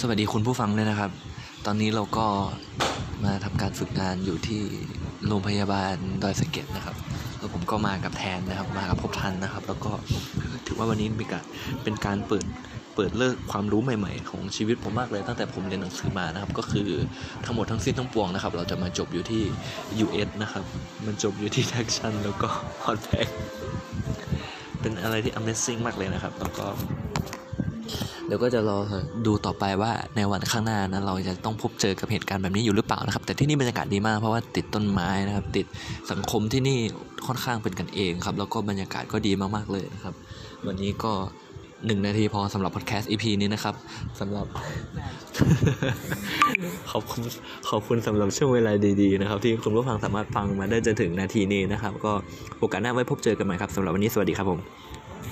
[0.00, 1.10] สวัสดีคุณผู้ฟังด้วยนะครับ
[1.66, 2.26] ตอนนี้เราก็
[3.24, 4.62] มาทำการฝึกงานอยู่ที่
[5.26, 6.96] โรงพยาบาลดอยสะเก็ดนะครับ
[7.38, 9.92] แล้วผมก็มากับแทนนะครับ มากับพบทันนะครับ แล้วก็
[10.66, 11.44] ถือว่าวันนี้เป็นการ
[11.84, 12.44] เป็นการเปิด
[12.94, 16.88] เปิดเลิกความรู้ใหม่ ๆ ของชีวิตผมมากเลยตั้งแต่ผมเรียนหนังสือมานะครับ ก็คือ
[17.44, 19.42] ทั้งหมดทั้งสิ้นทั้งปวงนะครับ เราจะมาจบอยู่ที่
[20.04, 20.64] US นะครับ
[21.06, 22.48] มันจบอยู่ที่ Traction แล้วก็
[22.84, 23.28] Hot p a c
[24.80, 26.66] เป็นอะไรที่ Amazing มากเลยนะครับ แล้วก็
[28.26, 28.78] เดี๋ยวก็จะรอ
[29.26, 35.66] ดูต่อไปว่าในวันข้างหน้านั้นเราจะต้องพบเจอกับเหตุการณ์แบบนี้อยู่หรือเปล่านะครับ แต่ที่นี่บรรยากาศดีมากเพราะว่าติดต้นไม้นะครับ ติด
[36.10, 36.78] สังคมที่นี่
[37.26, 40.14] ค่อนข้างเป็นกันเองครับ แล้วก็บรรยากาศก็ดีมากๆเลยนะครับ
[40.66, 41.12] วันนี้ก็
[41.86, 43.74] หนึ่งนาทีพอสำหรับพอดแคสต์ EP นี้นะครับ
[44.20, 44.46] สำหรับ
[46.90, 47.20] ขอบคุณ
[47.70, 48.72] ขอบคุณสำหรับช่วงเวลา
[49.02, 52.12] ดีๆนะครับ ที่คุณผู้ฟังสามารถฟังมาได้จนถึงนาทีนี้นะครับ ก็
[52.58, 54.60] โอกาสหน้าไว้พบเจอกันใหม่ครับสำหรับวันนี้สวัสดีครับผม